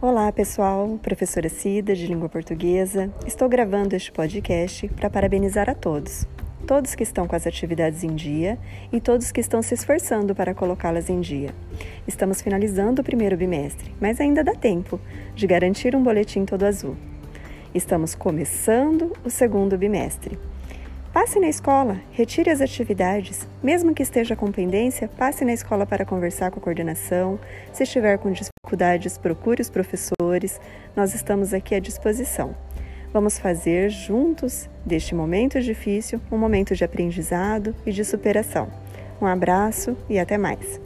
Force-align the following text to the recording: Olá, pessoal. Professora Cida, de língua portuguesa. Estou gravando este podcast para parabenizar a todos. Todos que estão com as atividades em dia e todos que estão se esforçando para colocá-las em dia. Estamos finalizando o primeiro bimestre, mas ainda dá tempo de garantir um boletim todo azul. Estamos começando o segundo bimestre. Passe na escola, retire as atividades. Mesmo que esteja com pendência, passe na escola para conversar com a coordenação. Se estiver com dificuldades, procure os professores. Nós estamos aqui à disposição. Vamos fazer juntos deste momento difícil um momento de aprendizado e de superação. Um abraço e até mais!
Olá, 0.00 0.30
pessoal. 0.30 0.96
Professora 1.02 1.48
Cida, 1.48 1.92
de 1.92 2.06
língua 2.06 2.28
portuguesa. 2.28 3.12
Estou 3.26 3.48
gravando 3.48 3.96
este 3.96 4.12
podcast 4.12 4.86
para 4.90 5.10
parabenizar 5.10 5.68
a 5.68 5.74
todos. 5.74 6.24
Todos 6.68 6.94
que 6.94 7.02
estão 7.02 7.26
com 7.26 7.34
as 7.34 7.48
atividades 7.48 8.04
em 8.04 8.14
dia 8.14 8.60
e 8.92 9.00
todos 9.00 9.32
que 9.32 9.40
estão 9.40 9.60
se 9.60 9.74
esforçando 9.74 10.36
para 10.36 10.54
colocá-las 10.54 11.10
em 11.10 11.20
dia. 11.20 11.50
Estamos 12.06 12.40
finalizando 12.40 13.02
o 13.02 13.04
primeiro 13.04 13.36
bimestre, 13.36 13.92
mas 14.00 14.20
ainda 14.20 14.44
dá 14.44 14.54
tempo 14.54 15.00
de 15.34 15.48
garantir 15.48 15.96
um 15.96 16.02
boletim 16.04 16.44
todo 16.44 16.62
azul. 16.62 16.96
Estamos 17.74 18.14
começando 18.14 19.12
o 19.24 19.30
segundo 19.30 19.76
bimestre. 19.76 20.38
Passe 21.18 21.40
na 21.40 21.48
escola, 21.48 22.00
retire 22.12 22.48
as 22.48 22.60
atividades. 22.60 23.44
Mesmo 23.60 23.92
que 23.92 24.04
esteja 24.04 24.36
com 24.36 24.52
pendência, 24.52 25.08
passe 25.18 25.44
na 25.44 25.52
escola 25.52 25.84
para 25.84 26.04
conversar 26.04 26.52
com 26.52 26.60
a 26.60 26.62
coordenação. 26.62 27.40
Se 27.72 27.82
estiver 27.82 28.18
com 28.18 28.30
dificuldades, 28.30 29.18
procure 29.18 29.60
os 29.60 29.68
professores. 29.68 30.60
Nós 30.94 31.16
estamos 31.16 31.52
aqui 31.52 31.74
à 31.74 31.80
disposição. 31.80 32.54
Vamos 33.12 33.36
fazer 33.36 33.90
juntos 33.90 34.70
deste 34.86 35.12
momento 35.12 35.60
difícil 35.60 36.20
um 36.30 36.38
momento 36.38 36.76
de 36.76 36.84
aprendizado 36.84 37.74
e 37.84 37.90
de 37.90 38.04
superação. 38.04 38.70
Um 39.20 39.26
abraço 39.26 39.96
e 40.08 40.20
até 40.20 40.38
mais! 40.38 40.80